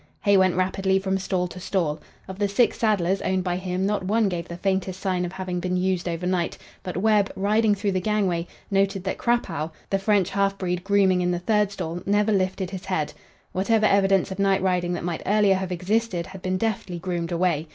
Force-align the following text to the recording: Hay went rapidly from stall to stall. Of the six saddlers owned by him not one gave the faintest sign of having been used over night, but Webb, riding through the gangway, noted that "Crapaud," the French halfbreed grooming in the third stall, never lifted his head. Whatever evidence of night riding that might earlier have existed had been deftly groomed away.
Hay 0.21 0.35
went 0.35 0.55
rapidly 0.55 0.97
from 0.97 1.19
stall 1.19 1.47
to 1.49 1.59
stall. 1.59 2.01
Of 2.27 2.39
the 2.39 2.47
six 2.47 2.79
saddlers 2.79 3.21
owned 3.21 3.43
by 3.43 3.55
him 3.57 3.85
not 3.85 4.01
one 4.03 4.29
gave 4.29 4.47
the 4.47 4.57
faintest 4.57 4.99
sign 4.99 5.25
of 5.25 5.31
having 5.31 5.59
been 5.59 5.77
used 5.77 6.09
over 6.09 6.25
night, 6.25 6.57
but 6.81 6.97
Webb, 6.97 7.31
riding 7.35 7.75
through 7.75 7.91
the 7.91 8.01
gangway, 8.01 8.47
noted 8.71 9.03
that 9.03 9.19
"Crapaud," 9.19 9.69
the 9.91 9.99
French 9.99 10.31
halfbreed 10.31 10.83
grooming 10.83 11.21
in 11.21 11.29
the 11.29 11.37
third 11.37 11.71
stall, 11.71 12.01
never 12.07 12.31
lifted 12.31 12.71
his 12.71 12.85
head. 12.85 13.13
Whatever 13.51 13.85
evidence 13.85 14.31
of 14.31 14.39
night 14.39 14.63
riding 14.63 14.91
that 14.93 15.03
might 15.03 15.21
earlier 15.27 15.53
have 15.53 15.71
existed 15.71 16.25
had 16.25 16.41
been 16.41 16.57
deftly 16.57 16.97
groomed 16.97 17.31
away. 17.31 17.67